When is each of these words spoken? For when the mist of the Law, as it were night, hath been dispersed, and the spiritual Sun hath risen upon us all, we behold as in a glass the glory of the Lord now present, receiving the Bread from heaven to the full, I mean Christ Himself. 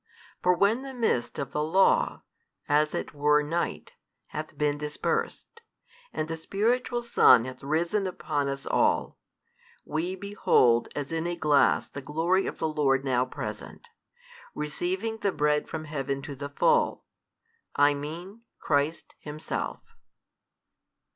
For 0.41 0.55
when 0.55 0.81
the 0.81 0.95
mist 0.95 1.37
of 1.37 1.51
the 1.51 1.61
Law, 1.61 2.23
as 2.67 2.95
it 2.95 3.13
were 3.13 3.43
night, 3.43 3.93
hath 4.29 4.57
been 4.57 4.75
dispersed, 4.79 5.61
and 6.11 6.27
the 6.27 6.37
spiritual 6.37 7.03
Sun 7.03 7.45
hath 7.45 7.61
risen 7.61 8.07
upon 8.07 8.47
us 8.47 8.65
all, 8.65 9.19
we 9.85 10.15
behold 10.15 10.87
as 10.95 11.11
in 11.11 11.27
a 11.27 11.35
glass 11.35 11.87
the 11.87 12.01
glory 12.01 12.47
of 12.47 12.57
the 12.57 12.67
Lord 12.67 13.05
now 13.05 13.25
present, 13.25 13.89
receiving 14.55 15.17
the 15.19 15.31
Bread 15.31 15.69
from 15.69 15.85
heaven 15.85 16.23
to 16.23 16.35
the 16.35 16.49
full, 16.49 17.03
I 17.75 17.93
mean 17.93 18.41
Christ 18.59 19.13
Himself. 19.19 19.81